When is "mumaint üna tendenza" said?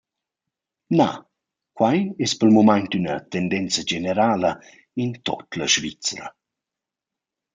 2.55-3.83